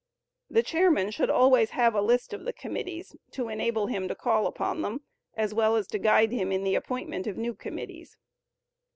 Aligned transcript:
The 0.49 0.63
chairman 0.63 1.11
should 1.11 1.29
always 1.29 1.69
have 1.77 1.93
a 1.93 2.01
list 2.01 2.33
of 2.33 2.43
the 2.43 2.53
committees, 2.53 3.15
to 3.33 3.49
enable 3.49 3.85
him 3.85 4.07
to 4.07 4.15
call 4.15 4.47
upon 4.47 4.81
them, 4.81 5.03
as 5.37 5.53
well 5.53 5.75
as 5.75 5.85
to 5.89 5.99
guide 5.99 6.31
him 6.31 6.51
in 6.51 6.63
the 6.63 6.73
appointment 6.73 7.27
of 7.27 7.37
new 7.37 7.53
committees. 7.53 8.17